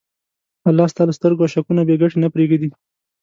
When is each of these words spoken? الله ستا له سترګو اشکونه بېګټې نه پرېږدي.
الله 0.69 0.85
ستا 0.91 1.03
له 1.07 1.13
سترګو 1.17 1.45
اشکونه 1.47 1.81
بېګټې 1.87 2.17
نه 2.23 2.27
پرېږدي. 2.33 2.69